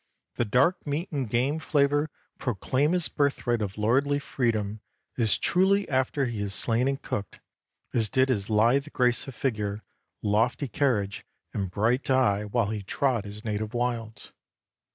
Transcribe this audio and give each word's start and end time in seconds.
The 0.33 0.45
dark 0.45 0.87
meat 0.87 1.11
and 1.11 1.29
game 1.29 1.59
flavor 1.59 2.09
proclaim 2.39 2.93
his 2.93 3.07
birthright 3.07 3.61
of 3.61 3.77
lordly 3.77 4.17
freedom 4.17 4.79
as 5.15 5.37
truly 5.37 5.87
after 5.87 6.25
he 6.25 6.41
is 6.41 6.55
slain 6.55 6.87
and 6.87 6.99
cooked, 6.99 7.39
as 7.93 8.09
did 8.09 8.29
his 8.29 8.49
lithe 8.49 8.87
grace 8.93 9.27
of 9.27 9.35
figure, 9.35 9.83
lofty 10.23 10.67
carriage, 10.67 11.23
and 11.53 11.69
bright 11.69 12.09
eye 12.09 12.45
while 12.45 12.71
he 12.71 12.81
trod 12.81 13.25
his 13.25 13.45
native 13.45 13.75
wilds. 13.75 14.33